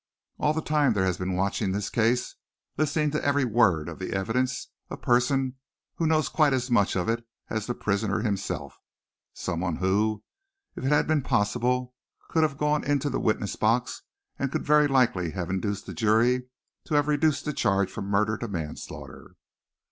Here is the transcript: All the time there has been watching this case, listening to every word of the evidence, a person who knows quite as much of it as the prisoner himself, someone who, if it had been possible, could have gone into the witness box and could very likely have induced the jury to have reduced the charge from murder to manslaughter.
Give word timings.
All 0.39 0.53
the 0.53 0.63
time 0.63 0.93
there 0.93 1.05
has 1.05 1.19
been 1.19 1.35
watching 1.35 1.73
this 1.73 1.91
case, 1.91 2.33
listening 2.75 3.11
to 3.11 3.23
every 3.23 3.45
word 3.45 3.87
of 3.87 3.99
the 3.99 4.13
evidence, 4.13 4.69
a 4.89 4.97
person 4.97 5.57
who 5.97 6.07
knows 6.07 6.27
quite 6.27 6.53
as 6.53 6.71
much 6.71 6.95
of 6.95 7.07
it 7.07 7.23
as 7.51 7.67
the 7.67 7.75
prisoner 7.75 8.21
himself, 8.21 8.79
someone 9.35 9.75
who, 9.75 10.23
if 10.75 10.83
it 10.85 10.89
had 10.91 11.05
been 11.05 11.21
possible, 11.21 11.93
could 12.31 12.41
have 12.41 12.57
gone 12.57 12.83
into 12.83 13.11
the 13.11 13.19
witness 13.19 13.55
box 13.55 14.01
and 14.39 14.51
could 14.51 14.65
very 14.65 14.87
likely 14.87 15.33
have 15.33 15.51
induced 15.51 15.85
the 15.85 15.93
jury 15.93 16.47
to 16.85 16.95
have 16.95 17.07
reduced 17.07 17.45
the 17.45 17.53
charge 17.53 17.91
from 17.91 18.05
murder 18.07 18.39
to 18.39 18.47
manslaughter. 18.47 19.35